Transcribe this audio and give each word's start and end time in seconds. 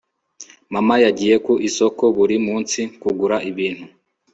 mama 0.73 0.95
yagiye 1.05 1.35
ku 1.45 1.53
isoko 1.67 2.03
buri 2.17 2.35
munsi 2.45 2.79
kugura 3.01 3.37
ibintu 3.49 3.85